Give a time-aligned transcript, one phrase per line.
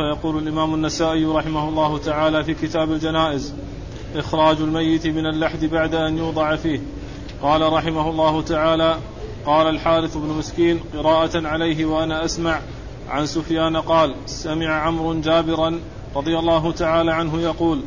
[0.00, 3.54] فيقول الإمام النسائي رحمه الله تعالى في كتاب الجنائز
[4.16, 6.80] إخراج الميت من اللحد بعد أن يوضع فيه.
[7.42, 8.96] قال رحمه الله تعالى
[9.46, 12.60] قال الحارث بن مسكين قراءة عليه وأنا أسمع
[13.08, 15.80] عن سفيان قال سمع عمرو جابرا
[16.16, 17.80] رضي الله تعالى عنه يقول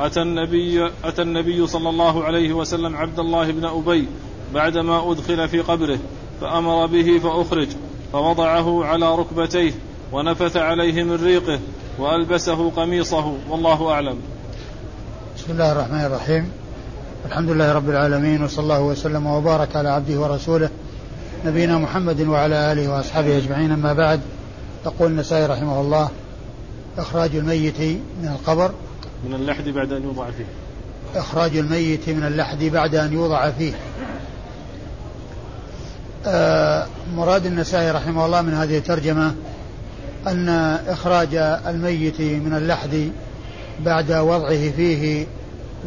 [0.00, 4.08] أتى النبي أتى النبي صلى الله عليه وسلم عبد الله بن أبي
[4.54, 5.98] بعدما أدخل في قبره
[6.40, 7.68] فأمر به فأخرج
[8.12, 9.72] فوضعه على ركبتيه
[10.12, 11.60] ونفث عليه من ريقه
[11.98, 14.18] وألبسه قميصه والله أعلم.
[15.36, 16.50] بسم الله الرحمن الرحيم.
[17.26, 20.70] الحمد لله رب العالمين وصلى الله وسلم وبارك على عبده ورسوله
[21.44, 23.70] نبينا محمد وعلى آله وأصحابه أجمعين.
[23.72, 24.20] أما بعد
[24.86, 26.10] يقول النسائي رحمه الله
[26.98, 27.80] إخراج الميت
[28.22, 28.70] من القبر.
[29.28, 30.46] من اللحد بعد أن يوضع فيه.
[31.20, 33.72] إخراج الميت من اللحد بعد أن يوضع فيه.
[36.26, 39.34] آه مراد النسائي رحمه الله من هذه الترجمة
[40.26, 40.48] أن
[40.88, 41.34] إخراج
[41.66, 43.10] الميت من اللحد
[43.84, 45.26] بعد وضعه فيه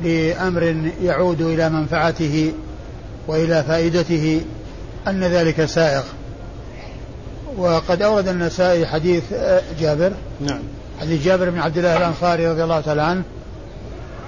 [0.04, 2.54] لأمر يعود إلى منفعته
[3.28, 4.42] وإلى فائدته
[5.08, 6.04] أن ذلك سائغ.
[7.58, 10.12] وقد أورد النسائي حديث آه، جابر.
[10.42, 10.59] نعم.
[11.02, 13.24] حديث جابر بن عبد الله الأنصاري رضي الله تعالى عنه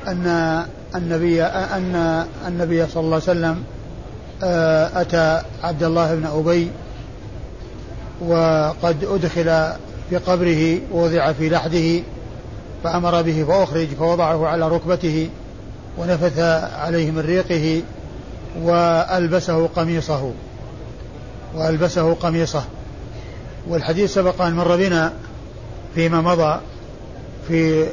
[0.08, 0.66] أن
[0.96, 3.64] النبي أن النبي صلى الله عليه وسلم
[4.44, 6.72] آه، أتى عبد الله بن أبي
[8.22, 9.74] وقد أدخل
[10.12, 12.04] في قبره ووضع في لحده
[12.84, 15.30] فأمر به فأخرج فوضعه على ركبته
[15.98, 16.40] ونفث
[16.80, 17.82] عليه من ريقه
[18.62, 20.32] وألبسه قميصه
[21.56, 22.64] وألبسه قميصه.
[23.68, 25.14] والحديث سبق أن مر بنا
[25.96, 26.60] فيما مضى
[27.48, 27.86] في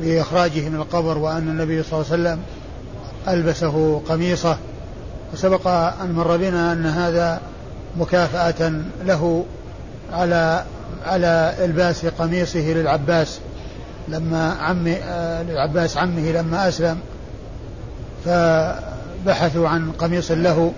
[0.00, 2.42] في إخراجه من القبر وأن النبي صلى الله عليه وسلم
[3.28, 4.56] ألبسه قميصه.
[5.32, 5.66] وسبق
[6.02, 7.40] أن مر بنا أن هذا
[7.96, 8.72] مكافأة
[9.04, 9.44] له
[10.12, 10.64] على
[11.06, 13.40] على إلباس قميصه للعباس
[14.08, 14.96] لما عمي
[15.48, 16.98] للعباس عمه لما أسلم
[18.24, 20.72] فبحثوا عن قميص له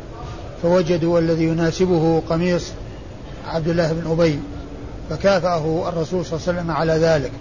[0.62, 2.64] فوجدوا الذي يناسبه قميص
[3.48, 4.40] عبد الله بن أبي
[5.10, 7.32] فكافأه الرسول صلى الله عليه وسلم على ذلك.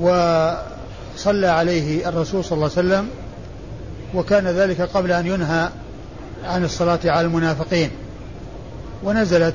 [0.00, 3.08] وصلى عليه الرسول صلى الله عليه وسلم
[4.14, 5.68] وكان ذلك قبل أن ينهى
[6.44, 7.90] عن الصلاة على المنافقين.
[9.04, 9.54] ونزلت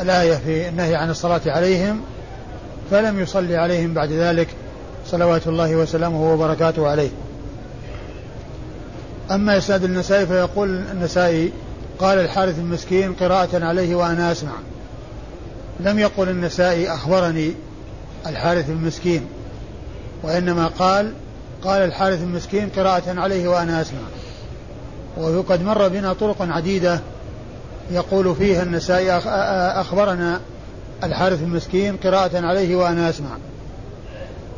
[0.00, 2.00] الآية في النهي عن الصلاة عليهم
[2.90, 4.48] فلم يصلي عليهم بعد ذلك
[5.06, 7.10] صلوات الله وسلامه وبركاته عليه.
[9.30, 11.52] أما إسناد النسائي فيقول النسائي
[11.98, 14.52] قال الحارث المسكين قراءة عليه وأنا أسمع.
[15.80, 17.52] لم يقل النسائي أخبرني
[18.26, 19.26] الحارث المسكين
[20.22, 21.12] وإنما قال
[21.64, 24.00] قال الحارث المسكين قراءة عليه وأنا أسمع.
[25.18, 27.00] وقد مر بنا طرق عديدة
[27.90, 29.10] يقول فيها النسائي
[29.80, 30.40] أخبرنا
[31.02, 33.36] الحارث المسكين قراءة عليه وأنا أسمع.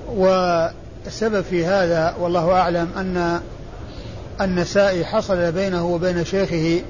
[0.09, 3.41] والسبب في هذا والله أعلم أن
[4.41, 6.81] النسائي حصل بينه وبين شيخه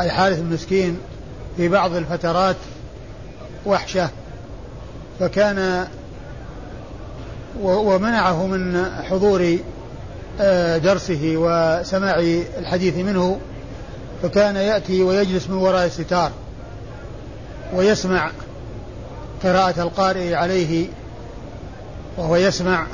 [0.00, 0.98] الحارث المسكين
[1.56, 2.56] في بعض الفترات
[3.66, 4.08] وحشة
[5.20, 5.86] فكان
[7.62, 9.58] ومنعه من حضور
[10.40, 12.18] آه، درسه وسماع
[12.58, 13.38] الحديث منه.
[14.22, 16.32] فكان يأتي ويجلس من وراء الستار
[17.74, 18.30] ويسمع
[19.42, 20.86] قراءة القارئ عليه
[22.16, 22.86] وهو يسمع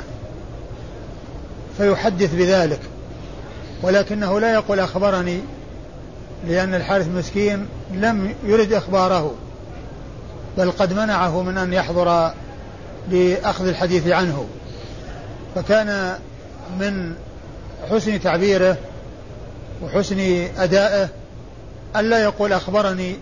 [1.79, 2.81] فيحدث بذلك.
[3.83, 5.41] ولكنه لا يقول أخبرني
[6.49, 9.35] لأن الحارث مسكين لم يرد إخباره
[10.59, 12.33] بل قد منعه من أن يحضر
[13.11, 14.47] لأخذ الحديث عنه.
[15.55, 16.19] فكان
[16.81, 17.15] من
[17.91, 18.77] حسن تعبيره
[19.83, 21.09] وحسن أدائه
[21.97, 23.17] ألا يقول أخبرني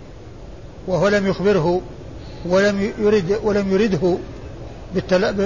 [0.87, 1.81] وهو لم يخبره
[2.47, 4.17] ولم يرد ولم يرده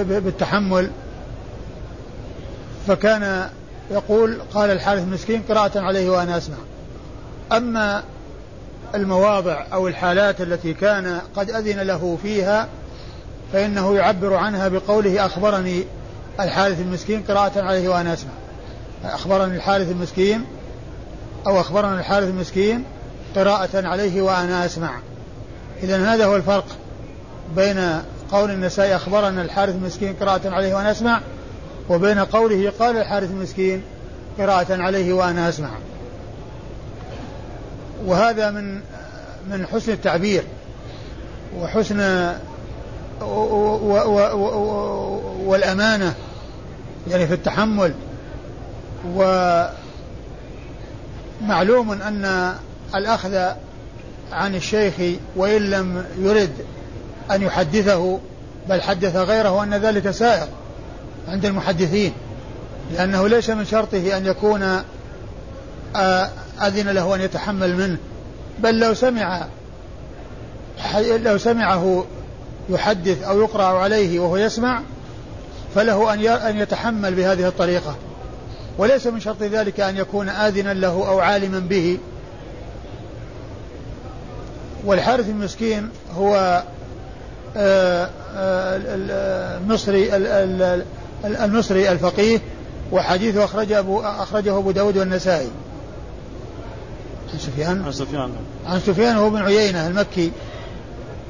[0.03, 0.89] بالتحمل.
[2.87, 3.49] فكان
[3.91, 6.57] يقول قال الحارث مسكين قراءة عليه وأنا أسمع.
[7.51, 8.03] أما
[8.95, 12.67] المواضع أو الحالات التي كان قد أذن له فيها
[13.53, 15.83] فإنه يعبر عنها بقوله أخبرني
[16.39, 18.31] الحارث المسكين قراءة عليه وأنا أسمع.
[19.03, 20.45] أخبرني الحارث المسكين
[21.47, 22.83] أو أخبرنا الحارث المسكين
[23.35, 24.99] قراءة عليه وأنا أسمع.
[25.83, 26.65] إذا هذا هو الفرق
[27.55, 28.01] بين
[28.31, 31.21] قول النسائي أخبرنا الحارث المسكين قراءة عليه وأنا أسمع
[31.89, 33.81] وبين قوله قال الحارث المسكين
[34.39, 35.69] قراءة عليه وأنا أسمع.
[38.05, 38.81] وهذا من
[39.49, 40.43] من حسن التعبير
[41.59, 41.99] وحسن
[45.45, 46.13] والأمانة
[47.07, 47.93] يعني في التحمل
[51.41, 52.55] ومعلوم أن
[52.95, 53.35] الأخذ
[54.31, 54.93] عن الشيخ
[55.35, 56.53] وإن لم يرد
[57.31, 58.19] أن يحدثه
[58.69, 60.47] بل حدث غيره وأن ذلك سائر
[61.27, 62.13] عند المحدثين
[62.93, 64.81] لأنه ليس من شرطه أن يكون
[65.95, 66.29] آه،
[66.61, 67.97] أذن له أن يتحمل منه
[68.59, 69.45] بل لو سمع
[71.23, 72.05] لو سمعه
[72.69, 74.81] يحدث أو يقرأ عليه وهو يسمع
[75.75, 77.95] فله أن أن يتحمل بهذه الطريقة.
[78.77, 81.97] وليس من شرط ذلك أن يكون آذنا له أو عالما به.
[84.85, 86.63] والحارث المسكين هو
[87.57, 88.79] آه، آه،
[89.57, 90.15] المصري
[91.25, 92.39] المصري الفقيه
[92.91, 95.49] وحديثه أخرجه أبو أخرجه أبو داود والنسائي.
[97.33, 98.31] عن سفيان؟ عن سفيان.
[98.65, 100.31] عن سفيان هو بن عيينة المكي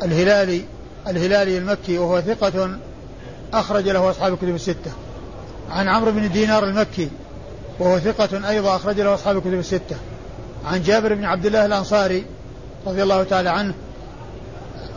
[0.04, 0.66] الهلالي
[1.08, 2.78] الهلالي المكي وهو ثقة
[3.54, 4.92] أخرج له أصحاب الكتب الستة.
[5.70, 7.10] عن عمرو بن دينار المكي
[7.80, 9.96] وهو ثقة أيضا أخرج له أصحاب الكتب الستة.
[10.66, 12.26] عن جابر بن عبد الله الأنصاري
[12.88, 13.74] رضي الله تعالى عنه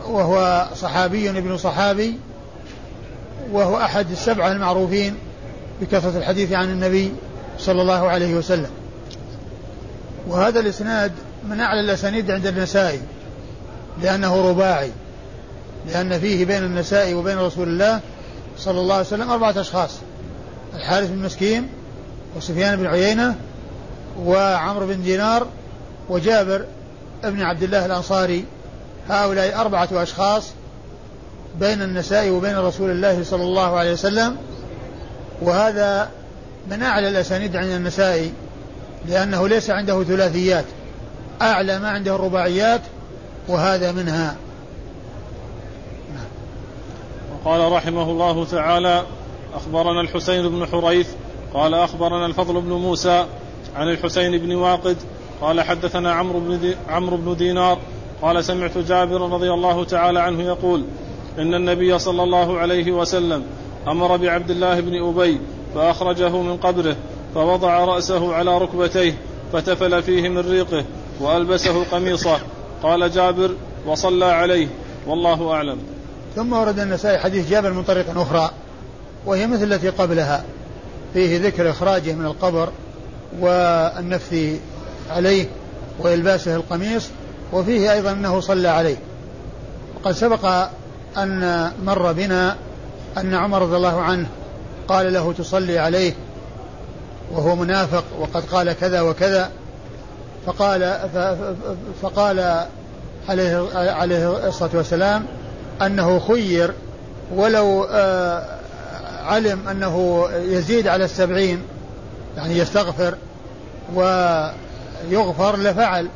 [0.07, 2.17] وهو صحابي ابن صحابي
[3.51, 5.15] وهو أحد السبعة المعروفين
[5.81, 7.13] بكثرة الحديث عن النبي
[7.59, 8.69] صلى الله عليه وسلم.
[10.27, 11.11] وهذا الإسناد
[11.49, 13.01] من أعلى الأسانيد عند النسائي
[14.01, 14.91] لأنه رباعي
[15.87, 17.99] لأن فيه بين النسائي وبين رسول الله
[18.57, 19.91] صلى الله عليه وسلم أربعة أشخاص
[20.75, 21.69] الحارث بن مسكين
[22.35, 23.35] وسفيان بن عيينة
[24.25, 25.47] وعمرو بن دينار
[26.09, 26.65] وجابر
[27.23, 28.45] ابن عبد الله الأنصاري.
[29.09, 30.51] هؤلاء أربعة أشخاص
[31.59, 34.37] بين النساء وبين رسول الله صلى الله عليه وسلم.
[35.41, 36.09] وهذا
[36.71, 38.33] من أعلى الأسانيد عند النسائي
[39.07, 40.65] لأنه ليس عنده ثلاثيات.
[41.41, 42.81] أعلى ما عنده الرباعيات
[43.47, 44.35] وهذا منها.
[47.33, 49.03] وقال رحمه الله تعالى
[49.55, 51.07] أخبرنا الحسين بن حريث
[51.53, 53.25] قال أخبرنا الفضل بن موسى
[53.75, 54.97] عن الحسين بن واقد
[55.41, 57.77] قال حدثنا عمرو بن دي عمرو بن دينار
[58.21, 60.83] قال سمعت جابر رضي الله تعالى عنه يقول
[61.39, 63.43] إن النبي صلى الله عليه وسلم
[63.87, 65.39] أمر بعبد الله بن أبي
[65.75, 66.95] فأخرجه من قبره
[67.35, 69.17] فوضع رأسه على ركبتيه
[69.53, 70.85] فتفل فيه من ريقه
[71.19, 72.39] وألبسه قميصه.
[72.83, 73.51] قال جابر
[73.87, 74.67] وصلى عليه.
[75.07, 75.77] والله أعلم.
[76.35, 78.51] ثم ورد النسائي حديث جابر من طريق أخرى
[79.25, 80.43] وهي مثل التي قبلها.
[81.13, 82.69] فيه ذكر إخراجه من القبر
[83.39, 84.59] والنفث
[85.09, 85.45] عليه
[85.99, 87.07] وإلباسه القميص
[87.53, 88.97] وفيه أيضا أنه صلى عليه.
[89.95, 90.67] وقد سبق
[91.17, 92.55] أن مر بنا
[93.17, 94.27] أن عمر رضي الله عنه
[94.87, 96.13] قال له تصلي عليه
[97.31, 99.49] وهو منافق وقد قال كذا وكذا
[100.45, 100.99] فقال
[102.01, 102.65] فقال
[103.29, 105.25] عليه عليه الصلاة والسلام
[105.81, 106.73] أنه خير
[107.35, 108.43] ولو آه،
[109.23, 111.61] علم أنه يزيد على السبعين
[112.37, 113.15] يعني يستغفر
[113.95, 116.09] ويغفر لفعل.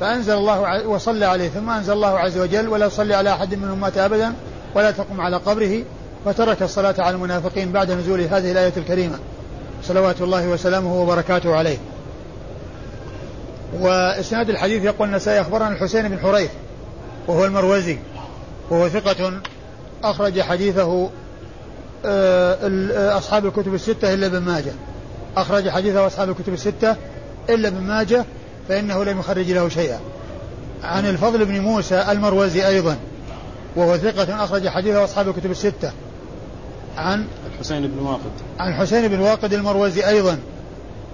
[0.00, 1.48] فأنزل الله وصلى عليه.
[1.48, 4.32] ثم أنزل الله عز وجل ولا تصلي على أحد منهم مات أبدا
[4.74, 5.82] ولا تقم على قبره.
[6.24, 9.18] فترك الصلاة على المنافقين بعد نزول هذه الآية الكريمة.
[9.84, 11.78] صلوات الله وسلامه وبركاته عليه.
[13.80, 16.50] وإسناد الحديث يقول النسائي أخبرنا الحسين بن حريث
[17.28, 17.98] وهو المروزي
[18.70, 19.40] وهو ثقة
[20.04, 21.10] أخرج حديثه
[23.16, 24.72] أصحاب الكتب الستة إلا ابن ماجه.
[25.36, 26.96] أخرج حديثه أصحاب الكتب الستة
[27.50, 28.24] إلا ابن ماجه
[28.68, 30.00] فإنه لم يخرج له شيئا.
[30.82, 32.96] عن الفضل بن موسى المروزي أيضا
[33.76, 35.92] وهو ثقة أخرج حديثه أصحاب الكتب الستة.
[36.96, 38.30] عن الحسين بن واقد.
[38.58, 40.38] عن حسين بن واقد المروزي أيضا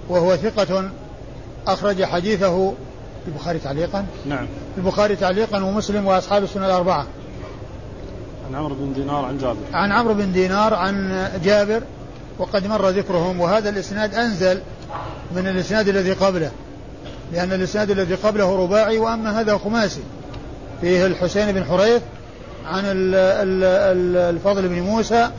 [0.09, 0.89] وهو ثقة
[1.67, 2.73] أخرج حديثه.
[3.27, 4.47] البخاري تعليقا؟ نعم.
[4.77, 7.07] البخاري تعليقا ومسلم وأصحاب السنة الأربعة.
[8.47, 9.57] عن عمرو بن دينار عن جابر.
[9.73, 11.81] عن عمرو بن دينار عن جابر
[12.37, 14.61] وقد مر ذكرهم وهذا الإسناد أنزل
[15.35, 16.51] من الإسناد الذي قبله
[17.33, 20.01] لأن الإسناد الذي قبله رباعي وأما هذا خماسي.
[20.81, 22.01] فيه الحسين بن حريث
[22.65, 25.29] عن الفضل بن موسى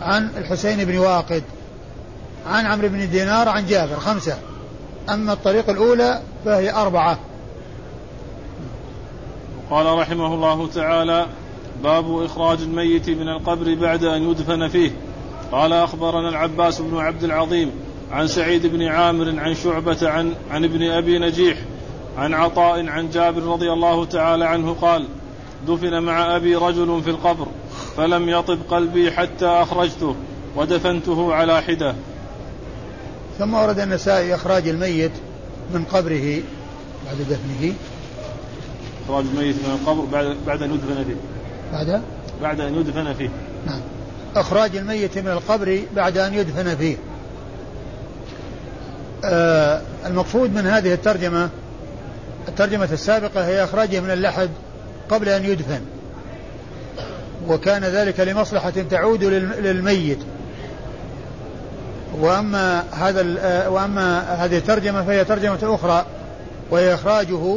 [0.00, 1.42] عن الحسين بن واقد.
[2.46, 4.38] عن عمرو بن دينار عن جابر خمسة.
[5.08, 7.18] أما الطريقة الأولى فهي أربعة.
[9.70, 11.26] قال رحمه الله تعالى
[11.82, 14.90] باب إخراج الميت من القبر بعد أن يدفن فيه.
[15.52, 17.70] قال أخبرنا العباس بن عبد العظيم
[18.10, 21.58] عن سعيد بن عامر عن شعبة عن عن ابن أبي نجيح
[22.18, 25.06] عن عطاء عن جابر رضي الله تعالى عنه قال
[25.68, 27.46] دفن مع أبي رجل في القبر
[27.96, 30.14] فلم يطب قلبي حتى أخرجته
[30.56, 31.94] ودفنته على حدة.
[33.38, 35.12] ثم ورد النسائي إخراج الميت
[35.74, 36.42] من قبره
[37.06, 37.74] بعد دفنه.
[39.04, 41.37] إخراج الميت من القبر بعد بعد أن يدفن فيه.
[41.72, 42.02] بعد؟
[42.42, 43.28] بعد أن يدفن فيه.
[43.66, 43.80] نعم.
[44.36, 46.96] إخراج الميت من القبر بعد أن يدفن فيه.
[49.24, 51.48] آه المقصود من هذه الترجمة
[52.48, 54.50] الترجمة السابقة هي إخراجه من اللحد
[55.10, 55.80] قبل أن يدفن.
[57.48, 60.18] وكان ذلك لمصلحة تعود للميت.
[62.20, 63.22] وأما هذا
[63.68, 66.06] وأما هذه الترجمة فهي ترجمة أخرى
[66.70, 67.56] وهي إخراجه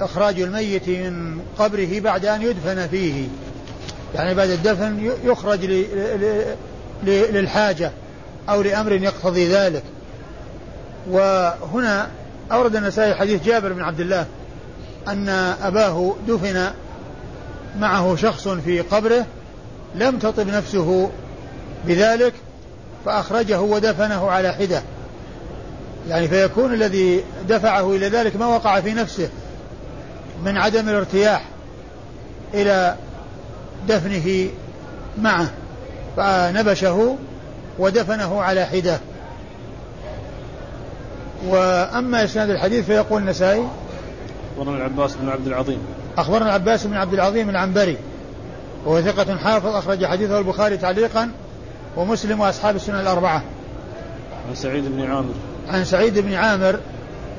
[0.00, 3.28] إخراج الميت من قبره بعد أن يدفن فيه.
[4.14, 5.64] يعني بعد الدفن يخرج
[7.04, 7.92] للحاجة
[8.48, 9.82] أو لأمر يقتضي ذلك.
[11.10, 12.08] وهنا
[12.52, 14.26] أورد النسائي حديث جابر بن عبد الله
[15.08, 15.28] أن
[15.62, 16.70] أباه دفن
[17.78, 19.26] معه شخص في قبره
[19.94, 21.10] لم تطب نفسه
[21.86, 22.34] بذلك
[23.04, 24.82] فأخرجه ودفنه على حدة.
[26.08, 29.28] يعني فيكون الذي دفعه إلى ذلك ما وقع في نفسه.
[30.44, 31.44] من عدم الارتياح
[32.54, 32.96] إلى
[33.88, 34.48] دفنه
[35.18, 35.50] معه
[36.16, 37.16] فنبشه
[37.78, 39.00] ودفنه على حده
[41.46, 43.68] وأما إسناد الحديث فيقول النسائي
[44.56, 45.78] أخبرنا العباس بن عبد العظيم.
[46.18, 47.96] أخبرنا العباس بن عبد العظيم العنبري
[48.86, 51.30] وهو ثقة حافظ أخرج حديثه البخاري تعليقا
[51.96, 53.42] ومسلم وأصحاب السنن الأربعة.
[54.48, 55.34] عن سعيد بن عامر.
[55.68, 56.80] عن سعيد بن عامر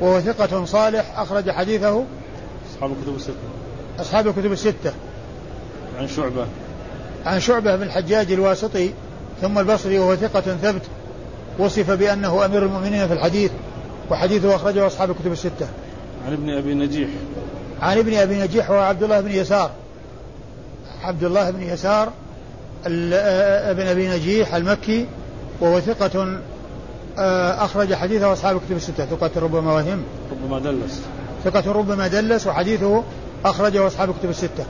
[0.01, 2.03] وهو ثقة صالح أخرج حديثه
[2.83, 3.33] أصحاب الكتب الستة.
[3.99, 4.93] أصحاب الكتب الستة.
[5.99, 6.45] عن شعبة.
[7.25, 8.91] عن شعبة بن الحجاج الواسطي
[9.41, 10.81] ثم البصري وهو ثقة ثبت
[11.59, 13.51] وصف بأنه أمير المؤمنين في الحديث
[14.11, 15.67] وحديثه أخرجه أصحاب الكتب الستة.
[16.27, 17.09] عن ابن أبي نجيح.
[17.81, 19.71] عن ابن أبي نجيح وهو عبد الله بن يسار.
[21.03, 22.09] عبد الله بن يسار
[22.85, 25.07] ابن أبي نجيح المكي
[25.61, 26.39] وهو ثقة
[27.17, 29.05] آه، أخرج حديثه أصحاب الكتب الستة.
[29.05, 30.03] ثقة ربما وهم.
[30.31, 31.01] ربما دلس.
[31.43, 33.03] ثقة ربما دلس وحديثه
[33.45, 34.65] أخرجه أصحاب الكتب الستة.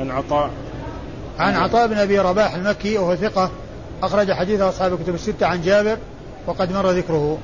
[0.00, 0.50] عن عطاء.
[1.38, 3.50] عن عطاء بن أبي رباح المكي وهو ثقة
[4.02, 5.96] أخرج حديثه أصحاب الكتب الستة عن جابر
[6.46, 7.38] وقد مر ذكره.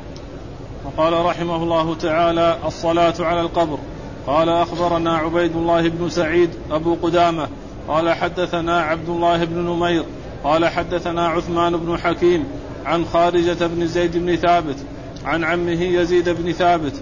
[0.84, 3.78] وقال رحمه الله تعالى الصلاة على القبر.
[4.26, 7.48] قال أخبرنا عبيد الله بن سعيد أبو قدامة.
[7.88, 10.04] قال حدثنا عبد الله بن نمير.
[10.44, 12.44] قال حدثنا عثمان بن حكيم
[12.84, 14.76] عن خارجة بن زيد بن ثابت
[15.24, 16.92] عن عمه يزيد بن ثابت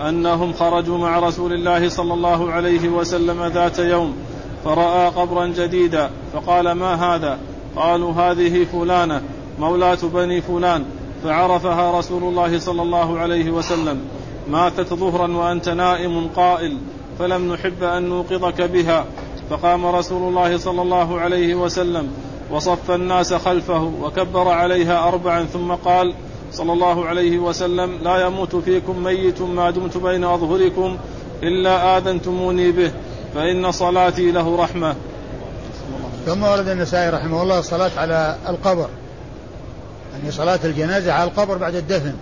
[0.00, 4.16] أنهم خرجوا مع رسول الله صلى الله عليه وسلم ذات يوم
[4.64, 7.38] فرأى قبرا جديدا فقال ما هذا؟
[7.76, 9.22] قالوا هذه فلانة
[9.58, 10.84] مولاة بني فلان.
[11.24, 14.00] فعرفها رسول الله صلى الله عليه وسلم
[14.50, 16.76] ماتت ظهرا وأنت نائم قائل
[17.18, 19.04] فلم نحب أن نوقظك بها.
[19.50, 22.08] فقام رسول الله صلى الله عليه وسلم
[22.50, 26.14] وصف الناس خلفه وكبر عليها أربعا ثم قال
[26.52, 30.96] صلى الله عليه وسلم لا يموت فيكم ميت ما دمت بين أظهركم
[31.42, 32.92] إلا آذنتموني به
[33.34, 34.94] فإن صلاتي له رحمة.
[36.26, 38.88] ثم ورد النسائي رحمه الله الصلاة على القبر.
[40.12, 42.14] يعني صلاة الجنازة على القبر بعد الدفن.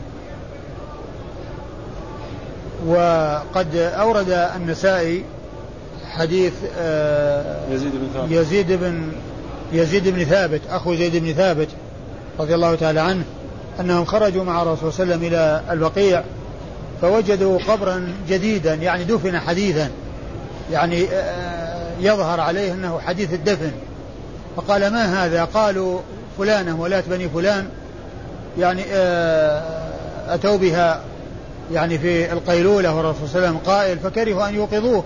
[2.87, 5.25] وقد أورد النسائي
[6.11, 8.33] حديث آه، يزيد بن ثابت.
[8.33, 9.13] يزيد بن
[9.73, 11.69] يزيد بن ثابت أخو زيد بن ثابت
[12.41, 13.25] رضي الله تعالى عنه
[13.81, 16.23] أنهم خرجوا مع الرسول صلى الله عليه وسلم إلى البقيع
[17.03, 19.91] فوجدوا قبرا جديدا يعني دفن حديثا
[20.73, 23.73] يعني آه، يظهر عليه أنه حديث الدفن.
[24.57, 26.01] فقال ما هذا؟ قالوا
[26.39, 27.69] فلانة ولاة بني فلان
[28.59, 29.63] يعني آه،
[30.29, 31.01] أتوا بها
[31.73, 35.05] يعني في القيلولة والرسول صلى الله عليه وسلم قائل فكرهوا أن يوقظوه.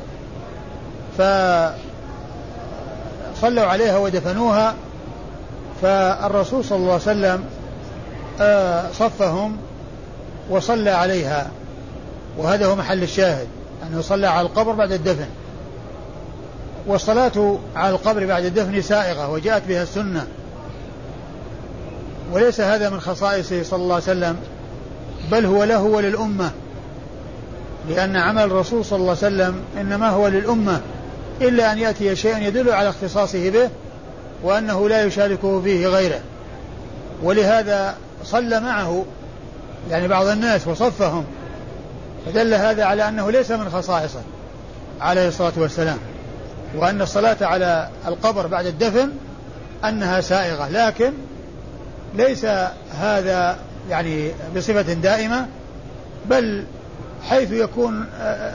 [1.19, 1.75] فصلوا
[3.65, 4.75] عليها ودفنوها
[5.83, 7.45] فالرسول صلى الله عليه وسلم
[8.93, 9.57] صفهم
[10.51, 11.51] وصلى عليها.
[12.39, 13.47] وهذا هو محل الشاهد
[13.87, 15.29] أنه صلى على القبر بعد الدفن.
[16.87, 20.27] والصلاة على القبر بعد الدفن سائغة وجاءت بها السنة.
[22.33, 24.37] وليس هذا من خصائصه صلى الله عليه وسلم
[25.31, 26.51] بل هو له وللأمة.
[27.89, 30.81] لأن عمل الرسول صلى الله عليه وسلم إنما هو للأمة
[31.41, 33.69] إلا أن يأتي شيء يدل على اختصاصه به
[34.43, 36.21] وأنه لا يشاركه فيه غيره.
[37.23, 37.95] ولهذا
[38.25, 39.05] صلى معه
[39.91, 41.25] يعني بعض الناس وصفهم
[42.27, 44.21] فدل هذا على أنه ليس من خصائصه
[45.01, 45.99] عليه الصلاة والسلام
[46.75, 49.11] وأن الصلاة على القبر بعد الدفن
[49.85, 51.13] أنها سائغة لكن
[52.15, 52.47] ليس
[53.01, 53.59] هذا
[53.91, 55.47] يعني بصفة دائمة
[56.27, 56.65] بل
[57.29, 58.07] حيث يكون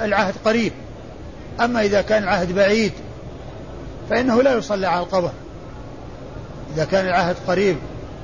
[0.04, 0.74] العهد قريب.
[1.62, 2.92] أما إذا كان العهد بعيد
[4.10, 5.32] فإنه لا يصلى على القبر.
[6.76, 7.78] إذا كان العهد قريب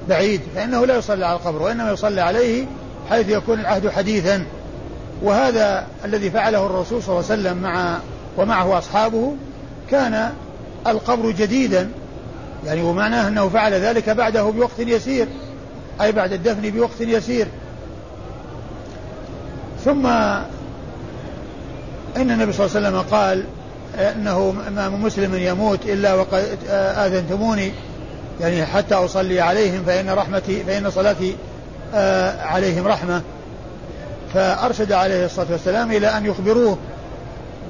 [0.10, 2.66] بعيد فإنه لا يصلى على القبر وإنما يصلى عليه
[3.10, 4.46] حيث يكون العهد حديثا.
[5.24, 7.98] وهذا الذي فعله الرسول صلى الله عليه وسلم مع
[8.38, 9.36] ومعه أصحابه
[9.92, 10.32] كان
[10.88, 11.90] القبر جديدا.
[12.66, 15.28] يعني ومعناه أنه فعل ذلك بعده بوقت يسير
[16.02, 17.48] أي بعد الدفن بوقت يسير.
[19.86, 20.06] ثم
[22.18, 23.44] إن النبي صلى الله عليه وسلم قال
[23.96, 27.72] إنه امام مسلم يموت إلا وقد آذنتموني.
[28.42, 31.36] يعني حتى أصلي عليهم فإن رحمتي فإن صلاتي
[31.94, 33.22] آه، عليهم رحمة.
[34.34, 36.78] فأرشد عليه الصلاة والسلام إلى أن يخبروه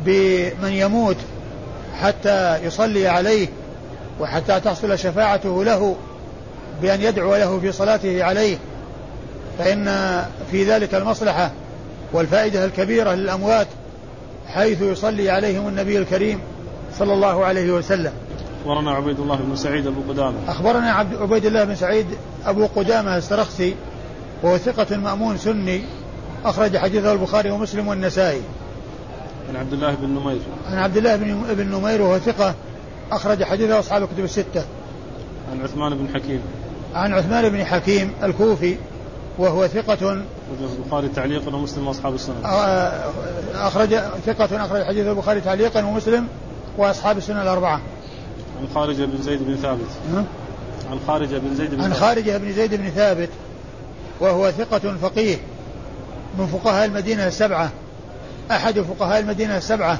[0.05, 1.17] بمن يموت
[2.01, 3.47] حتى يصلي عليه
[4.19, 5.95] وحتى تحصل شفاعته له
[6.81, 8.57] بأن يدعو له في صلاته عليه.
[9.59, 9.85] فإن
[10.51, 11.51] في ذلك المصلحة
[12.13, 13.67] والفائدة الكبيرة للأموات
[14.47, 16.39] حيث يصلي عليهم النبي الكريم
[16.99, 18.11] صلى الله عليه وسلم.
[18.61, 20.35] أخبرنا عبيد الله بن سعيد أبو قدامة.
[20.47, 22.05] أخبرنا عبد عبيد الله بن سعيد
[22.45, 23.75] أبو قدامة السرخسي
[24.43, 25.83] وهو ثقة مأمون سني
[26.45, 28.41] أخرج حديثه البخاري ومسلم والنسائي.
[29.49, 30.41] عن عبد الله بن نمير.
[30.67, 31.15] عن عبد الله
[31.53, 32.53] بن نمير وهو ثقة
[33.11, 34.63] أخرج حديثه أصحاب الكتب الستة.
[35.51, 36.41] عن عثمان بن حكيم.
[36.93, 38.75] عن عثمان بن حكيم الكوفي
[39.37, 40.23] وهو ثقة.
[40.79, 43.11] البخاري تعليقا ومسلم واصحاب السنن آه،
[43.55, 46.27] أخرج ثقة أخرج حديث البخاري تعليقا ومسلم
[46.77, 47.81] وأصحاب السنن الأربعة.
[48.61, 49.89] عن خارجة بن زيد بن ثابت.
[50.91, 53.29] عن خارجة بن زيد بن عن خارجة بن زيد بن ثابت
[54.19, 55.37] وهو ثقة فقيه
[56.39, 57.71] من فقهاء المدينة السبعة
[58.51, 59.99] أحد فقهاء المدينة السبعة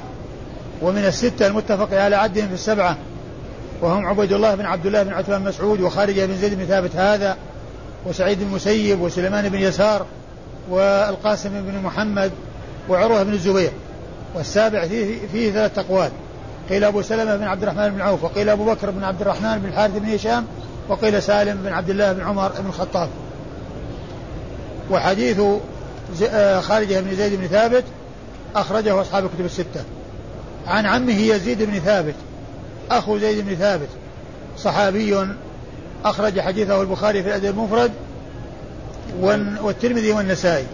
[0.82, 2.96] ومن الستة المتفق على عدهم في السبعة
[3.82, 7.36] وهم عبيد الله بن عبد الله بن عثمان مسعود وخارجة بن زيد بن ثابت هذا
[8.06, 10.06] وسعيد بن المسيب وسليمان بن يسار
[10.70, 12.30] والقاسم بن محمد
[12.88, 13.70] وعروة بن الزبير
[14.34, 16.10] والسابع فيه, فيه ثلاث أقوال.
[16.70, 19.68] قيل أبو سلمة بن عبد الرحمن بن عوف وقيل أبو بكر بن عبد الرحمن بن
[19.68, 20.46] الحارث بن هشام
[20.88, 23.08] وقيل سالم بن عبد الله بن عمر بن الخطاب.
[24.90, 25.40] وحديث
[26.24, 27.84] آه، خارجة بن زيد بن ثابت
[28.56, 29.84] أخرجه أصحاب الكتب الستة.
[30.66, 32.14] عن عمه يزيد بن ثابت
[32.90, 33.88] أخو زيد بن ثابت
[34.58, 35.26] صحابي
[36.04, 37.90] أخرج حديثه البخاري في الأدب المفرد
[39.62, 40.66] والترمذي والنسائي.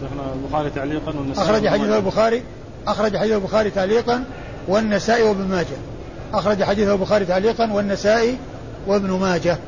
[0.00, 2.42] شيخنا البخاري تعليقا والنسائي أخرج حديثه البخاري
[2.86, 4.24] أخرج حديث البخاري تعليقا
[4.68, 5.76] والنسائي وابن ماجه.
[6.34, 8.36] أخرج حديثه البخاري تعليقا والنسائي
[8.86, 9.58] وابن ماجه.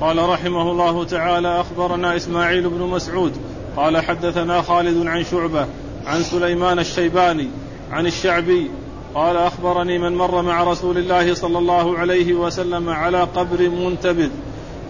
[0.00, 3.32] قال رحمه الله تعالى أخبرنا إسماعيل بن مسعود
[3.76, 5.66] قال حدثنا خالد عن شعبة
[6.06, 7.48] عن سليمان الشيباني
[7.90, 8.70] عن الشعبي
[9.14, 14.30] قال أخبرني من مر مع رسول الله صلى الله عليه وسلم على قبر منتبذ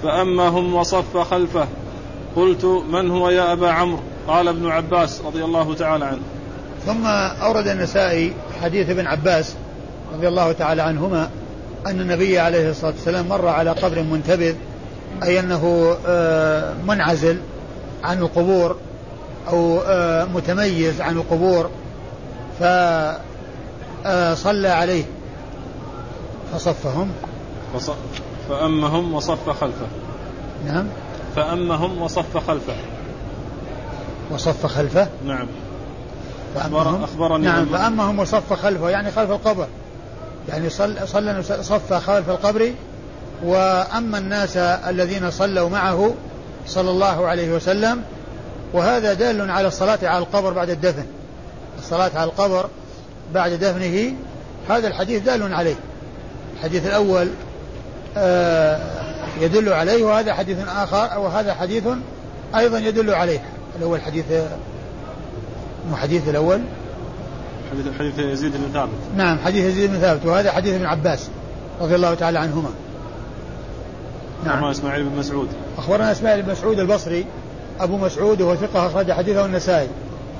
[0.02, 1.68] فامهم وصف خلفه.
[2.36, 6.20] قلت من هو يا أبا عمرو؟ قال ابن عباس رضي الله تعالى عنه.
[6.86, 7.06] ثم
[7.42, 9.54] أورد النسائي حديث ابن عباس
[10.14, 11.30] رضي الله تعالى عنهما
[11.86, 14.54] أن النبي عليه الصلاة والسلام مر على قبر منتبذ
[15.22, 17.38] أي أنه آه، منعزل
[18.04, 18.76] عن القبور
[19.48, 21.70] أو آه، متميز عن القبور
[22.60, 22.62] ف
[24.06, 24.34] آه،
[24.72, 25.04] عليه.
[26.52, 27.10] فصفهم.
[27.74, 27.90] وص...
[28.48, 29.86] فأمهم وصف خلفه.
[30.66, 30.86] نعم.
[31.36, 32.74] فأمهم وصف خلفه.
[34.30, 35.46] وصف خلفه؟ نعم.
[36.54, 39.66] فأمهم أخبرني نعم فأمهم وصف خلفه يعني خلف القبر.
[40.48, 42.72] يعني صلى صلى صف خلف القبر
[43.44, 46.14] وأما الناس الذين صلوا معه
[46.66, 48.02] صلى الله عليه وسلم
[48.72, 51.04] وهذا دال على الصلاة على القبر بعد الدفن.
[51.78, 52.68] الصلاة على القبر
[53.34, 54.12] بعد دفنه
[54.68, 55.76] هذا الحديث دال عليه.
[56.56, 57.28] الحديث الأول
[58.16, 58.80] آه،
[59.40, 61.84] يدل عليه وهذا حديث آخر وهذا حديث
[62.56, 63.42] أيضا يدل عليه.
[63.78, 64.24] الأول حديث
[65.90, 66.60] مو حديث الأول.
[67.70, 68.90] حديث حديث يزيد بن ثابت.
[69.16, 71.28] نعم حديث يزيد بن ثابت وهذا حديث ابن عباس
[71.80, 72.70] رضي الله تعالى عنهما.
[74.44, 74.54] نعم.
[74.54, 75.48] أخبرنا إسماعيل بن مسعود.
[75.78, 77.26] أخبرنا إسماعيل بن مسعود البصري
[77.80, 79.88] أبو مسعود وهو ثقة أخرج حديثه النسائي.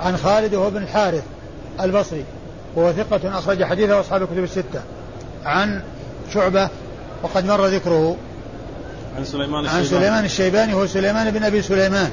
[0.00, 1.22] عن خالد وهو بن الحارث
[1.80, 2.24] البصري
[2.76, 4.80] وهو ثقة أخرج حديثه أصحاب الكتب الستة.
[5.44, 5.82] عن
[6.34, 6.68] شعبة
[7.22, 8.16] وقد مر ذكره.
[9.16, 9.78] عن سليمان الشيباني.
[9.78, 12.10] عن سليمان الشيباني هو سليمان بن أبي سليمان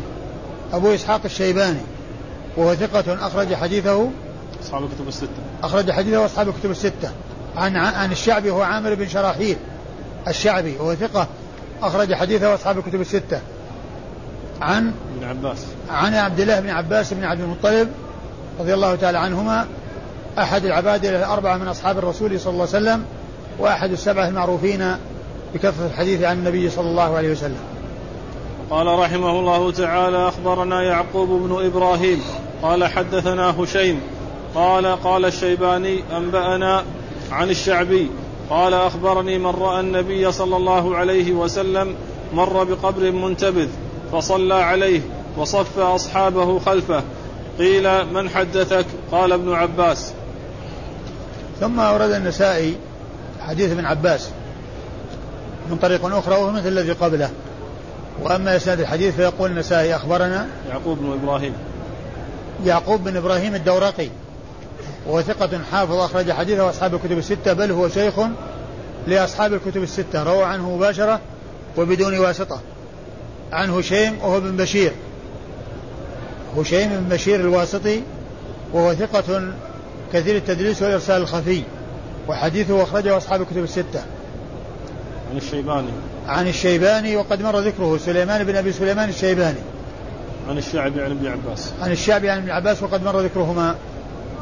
[0.74, 1.80] أبو إسحاق الشيباني.
[2.58, 4.10] وهو ثقة أخرج حديثه
[4.64, 5.30] أصحاب الكتب الستة.
[5.64, 7.12] أخرج حديثه أصحاب الكتب الستة.
[7.58, 9.58] عن عن الشعبي هو عامر بن شراحيل
[10.28, 11.28] الشعبي وهو ثقة
[11.82, 13.40] أخرج حديثه أصحاب الكتب الستة.
[14.62, 15.66] عن ابن عباس.
[15.90, 17.90] عن عبد الله بن عباس بن عبد المطلب
[18.60, 19.66] رضي الله تعالى عنهما
[20.40, 23.06] أحد العباد الأربعة من أصحاب الرسول صلى الله عليه وسلم
[23.60, 24.96] وأحد السبعة المعروفين
[25.54, 27.60] بكثرة الحديث عن النبي صلى الله عليه وسلم.
[28.70, 32.22] قال رحمه الله تعالى أخبرنا يعقوب بن إبراهيم
[32.62, 34.02] قال حدثنا هشيم
[34.56, 36.84] قال قال الشيباني أنبأنا
[37.32, 38.10] عن الشعبي
[38.50, 41.96] قال أخبرني من رأى النبي صلى الله عليه وسلم
[42.34, 43.68] مر بقبر منتبذ
[44.12, 45.02] فصلى عليه
[45.38, 47.04] وصف أصحابه خلفه.
[47.60, 50.14] قيل من حدثك؟ قال ابن عباس.
[51.60, 52.76] ثم أورد النسائي
[53.40, 54.30] حديث ابن عباس
[55.70, 57.30] من طريق أخرى وهو مثل الذي قبله.
[58.24, 61.54] وأما إسناد الحديث فيقول النسائي أخبرنا يعقوب بن إبراهيم.
[62.66, 64.08] يعقوب بن إبراهيم الدورقي
[65.08, 68.14] وهو ثقة حافظ أخرج حديثه أصحاب الكتب الستة بل هو شيخ
[69.08, 71.20] لأصحاب الكتب الستة روى عنه مباشرة
[71.78, 72.60] وبدون واسطة.
[73.52, 74.92] عن هشيم وهو بن بشير.
[76.58, 78.02] هشيم بن بشير الواسطي
[78.74, 79.54] وهو ثقة
[80.14, 81.64] كثير التدريس والإرسال الخفي
[82.28, 84.04] وحديثه أخرجه أصحاب الكتب الستة.
[85.32, 85.92] عن الشيباني.
[86.28, 89.60] عن الشيباني وقد مر ذكره سليمان بن أبي سليمان الشيباني.
[90.50, 91.74] عن الشعبي عن ابن عباس.
[91.82, 93.76] عن الشعبي عن ابن عباس وقد مر ذكرهما.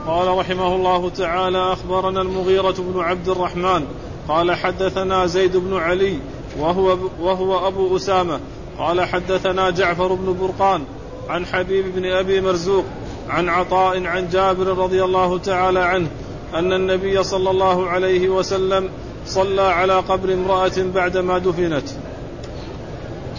[0.08, 3.86] قال رحمه الله تعالى أخبرنا المغيرة بن عبد الرحمن.
[4.28, 6.18] قال حدثنا زيد بن علي
[6.60, 8.40] وهو وهو أبو أسامة.
[8.80, 10.84] قال حدثنا جعفر بن برقان
[11.30, 12.86] عن حبيب بن أبي مرزوق
[13.30, 16.08] عن عطاء عن جابر رضي الله تعالى عنه
[16.54, 18.90] أن النبي صلى الله عليه وسلم
[19.26, 21.90] صلى على قبر امرأة بعدما دفنت.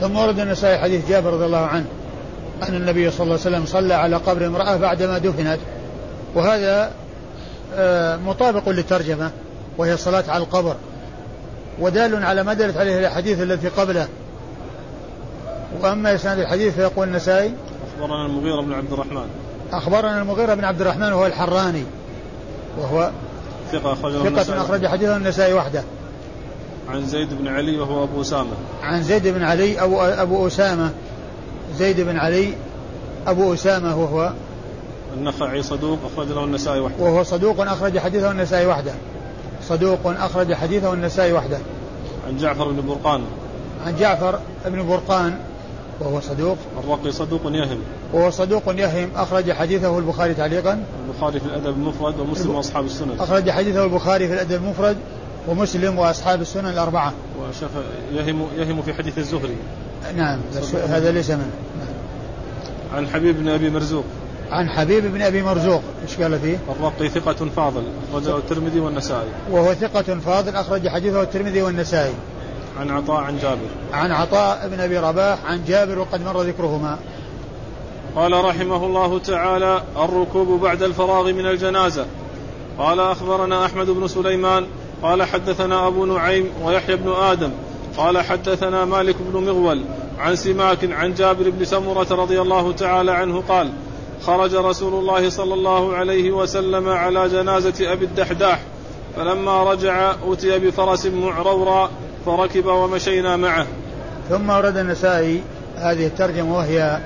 [0.00, 1.86] ثم ورد النسائي حديث جابر رضي الله عنه.
[2.62, 5.58] أن النبي صلى الله عليه وسلم صلى على قبر امرأة بعدما دفنت.
[6.34, 6.92] وهذا
[7.74, 9.30] آه، مطابق للترجمة
[9.78, 10.76] وهي الصلاة على القبر.
[11.78, 14.08] ودال على ما دلت عليه الأحاديث التي قبله.
[15.80, 17.54] وأما إسناد الحديث فيقول النسائي
[17.98, 19.26] أخبرنا المغيرة بن عبد الرحمن.
[19.72, 21.84] أخبرنا المغيرة بن عبد الرحمن وهو الحراني.
[22.78, 23.10] وهو
[23.72, 25.82] ثقة أخرج ثقة أخرج حديثه النسائي وحده.
[26.88, 28.52] عن زيد بن علي وهو أبو أسامة.
[28.82, 30.90] عن زيد بن علي أبو أبو أسامة.
[31.78, 32.52] زيد بن علي
[33.26, 34.32] أبو أسامة وهو
[35.16, 37.04] النخعي صدوق أخرج له النسائي وحده.
[37.04, 38.92] وهو صدوق أخرج حديثه النسائي وحده.
[39.62, 41.58] صدوق أخرج حديثه النسائي وحده.
[42.28, 43.22] عن جعفر بن برقان.
[43.86, 45.38] عن جعفر بن برقان
[46.00, 46.56] وهو صدوق.
[46.84, 47.78] الرقي صدوق يهم.
[48.12, 50.84] وهو صدوق يهم أخرج حديثه البخاري تعليقا.
[51.08, 53.16] البخاري في الأدب المفرد ومسلم وأصحاب السنن.
[53.20, 54.96] أخرج حديثه البخاري في الأدب المفرد
[55.48, 57.12] ومسلم وأصحاب السنن الأربعة.
[57.40, 57.70] وشف
[58.12, 59.56] يهم يهم في حديث الزهري.
[60.16, 60.40] نعم
[60.88, 61.94] هذا ليس منه نعم.
[62.94, 64.04] عن حبيب بن أبي مرزوق.
[64.50, 65.82] عن حبيب بن أبي مرزوق.
[66.02, 69.28] إيش قال فيه؟ الرقي ثقة فاضل أخرجه الترمذي والنسائي.
[69.50, 72.14] وهو ثقة فاضل أخرج حديثه الترمذي والنسائي.
[72.80, 73.68] عن عطاء عن جابر.
[73.92, 76.98] عن عطاء بن أبي رباح عن جابر وقد مر ذكرهما.
[78.16, 82.06] قال رحمه الله تعالى الركوب بعد الفراغ من الجنازة.
[82.78, 84.66] قال أخبرنا أحمد بن سليمان
[85.02, 87.50] قال حدثنا أبو نعيم ويحيى بن آدم.
[87.96, 89.84] قال حدثنا مالك بن مغول
[90.18, 93.70] عن سماك عن جابر بن سمرة رضي الله تعالى عنه قال
[94.22, 98.60] خرج رسول الله صلى الله عليه وسلم على جنازة أبي الدحداح
[99.16, 101.90] فلما رجع أتي بفرس معرورا
[102.26, 103.66] فركب ومشينا معه.
[104.30, 105.42] ثم ورد النسائي
[105.76, 107.00] هذه الترجمة وهي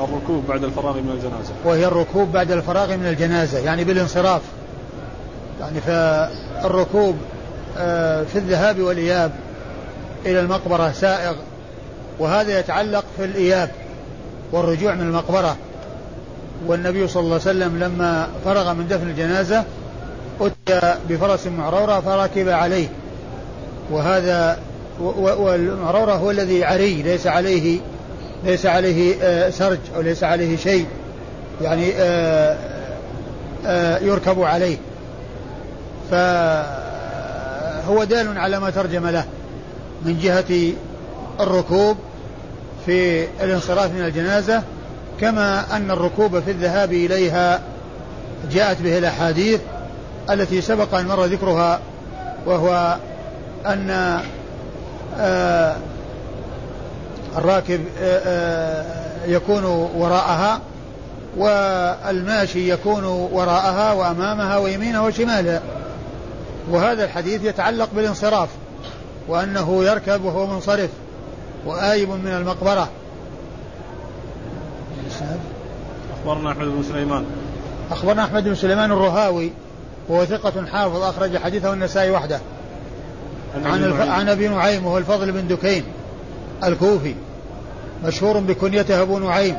[0.00, 1.52] الركوب بعد الفراغ من الجنازة.
[1.64, 4.42] وهي الركوب بعد الفراغ من الجنازة يعني بالانصراف.
[5.60, 7.16] يعني فالركوب
[8.32, 9.30] في الذهاب والإياب
[10.26, 11.34] إلى المقبرة سائغ
[12.18, 13.70] وهذا يتعلق في الإياب
[14.52, 15.56] والرجوع من المقبرة.
[16.66, 19.64] والنبي صلى الله عليه وسلم لما فرغ من دفن الجنازة
[20.40, 22.88] أتي بفرس معرورة فركب عليه.
[23.90, 24.58] وهذا
[25.00, 27.80] والمعرورة هو الذي عري ليس عليه
[28.44, 30.86] ليس عليه آه، سرج أو ليس عليه شيء.
[31.60, 32.56] يعني آه،
[33.66, 34.76] آه، يركب عليه.
[37.88, 39.24] فهو دال على ما ترجم له
[40.04, 40.72] من جهة
[41.40, 41.96] الركوب
[42.86, 44.62] في الانصراف من الجنازة
[45.20, 47.60] كما أن الركوب في الذهاب إليها
[48.52, 49.60] جاءت به الأحاديث
[50.30, 51.80] التي سبق أن مر ذكرها
[52.46, 52.96] وهو
[53.66, 54.20] أن
[55.18, 55.76] آه،
[57.36, 58.84] الراكب آه، آه،
[59.26, 59.64] يكون
[59.96, 60.60] وراءها
[61.36, 65.62] والماشي يكون وراءها وأمامها ويمينها وشمالها.
[66.70, 68.48] وهذا الحديث يتعلق بالانصراف
[69.28, 70.90] وأنه يركب وهو منصرف
[71.66, 72.88] وآيب من المقبرة.
[76.20, 77.24] أخبرنا أحمد بن سليمان.
[77.90, 79.52] أخبرنا أحمد بن سليمان الرهاوي
[80.08, 82.40] وهو ثقة حافظ أخرج حديثه النسائي وحده.
[83.64, 84.00] عن, الف...
[84.00, 85.84] عن أبي نعيم وهو الفضل بن دكين
[86.64, 87.14] الكوفي
[88.04, 89.56] مشهور بكنيته أبو نعيم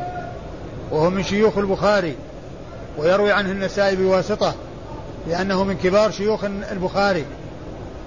[0.91, 2.15] وهو من شيوخ البخاري
[2.97, 4.53] ويروي عنه النسائي بواسطة.
[5.27, 7.25] لأنه من كبار شيوخ البخاري.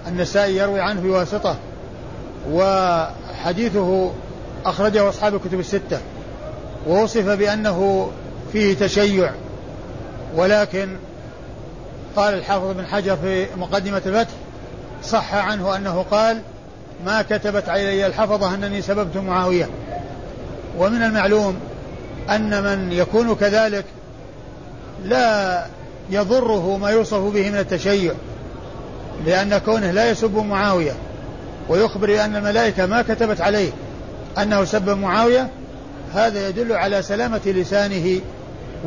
[0.07, 1.57] النسائي يروي عنه بواسطة
[2.51, 4.13] وحديثه
[4.65, 6.01] أخرجه أصحاب الكتب الستة.
[6.89, 8.11] ووصف بأنه
[8.53, 9.33] فيه تشيع
[10.35, 10.97] ولكن
[12.17, 14.35] قال الحافظ بن حجر في مقدمة الفتح
[15.05, 16.43] صح عنه أنه قال
[17.05, 19.69] ما كتبت علي الحفظة أنني سببت معاوية.
[20.79, 21.57] ومن المعلوم
[22.31, 23.85] أن من يكون كذلك
[25.05, 25.67] لا
[26.11, 28.13] يضره ما يوصف به من التشيع
[29.27, 30.93] لأن كونه لا يسب معاوية
[31.69, 33.71] ويخبر أن الملائكة ما كتبت عليه
[34.39, 35.49] أنه سب معاوية
[36.15, 38.21] هذا يدل على سلامة لسانه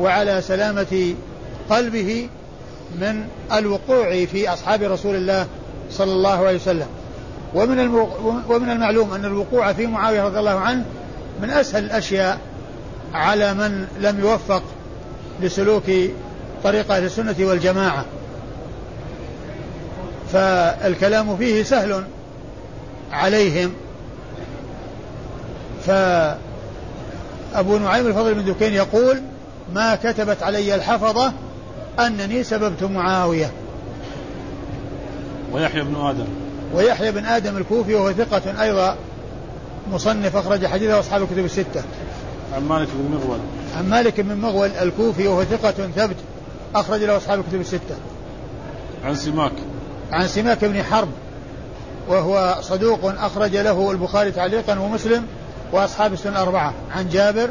[0.00, 1.14] وعلى سلامة
[1.70, 2.28] قلبه
[3.00, 5.46] من الوقوع في أصحاب رسول الله
[5.90, 6.86] صلى الله عليه وسلم.
[7.54, 7.88] ومن
[8.48, 10.84] ومن المعلوم أن الوقوع في معاوية رضي الله عنه
[11.42, 12.38] من أسهل الأشياء
[13.14, 14.62] على من لم يوفق
[15.42, 15.90] لسلوك
[16.64, 18.04] طريق أهل السنة والجماعة.
[20.32, 22.04] فالكلام فيه سهل
[23.12, 23.72] عليهم.
[25.86, 26.38] فأبو
[27.78, 29.22] نعيم الفضل بن دكين يقول
[29.74, 31.32] ما كتبت علي الحفظة
[31.98, 33.50] أنني سببت معاوية.
[35.52, 36.26] ويحيى بن آدم.
[36.74, 38.96] ويحيى بن آدم الكوفي وهو ثقة أيضا
[39.92, 41.82] مصنف أخرج حديثه أصحاب الكتب الستة.
[42.54, 43.38] عن مالك بن مغول.
[43.78, 46.16] عن مالك بن مغول الكوفي وهو ثقة ثبت
[46.80, 47.96] أخرج له أصحاب الكتب الستة.
[49.04, 49.52] عن سماك.
[50.12, 51.08] عن سماك بن حرب
[52.08, 55.26] وهو صدوق أخرج له البخاري تعليقا ومسلم
[55.72, 56.74] وأصحاب السنة الأربعة.
[56.96, 57.50] عن جابر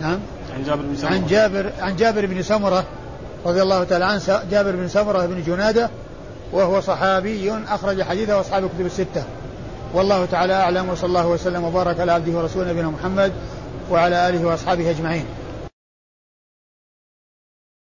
[0.00, 0.18] نعم.
[0.54, 1.10] عن جابر بن سمرة.
[1.12, 2.84] عن جابر عن جابر بن سمرة
[3.46, 5.90] رضي الله تعالى عنه جابر بن سمرة بن جنادة
[6.52, 9.22] وهو صحابي أخرج حديثه أصحاب الكتب الستة.
[9.94, 13.32] والله تعالى أعلم وصلى الله وسلم وبارك على عبده ورسوله نبينا محمد
[13.90, 15.24] وعلى آله وأصحابه أجمعين.